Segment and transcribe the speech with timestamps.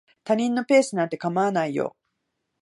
[0.23, 1.95] 他人のペースなんて構わないよ。